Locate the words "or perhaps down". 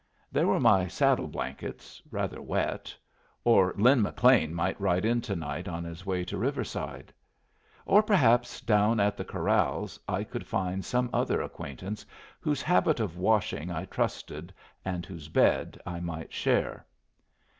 7.85-8.99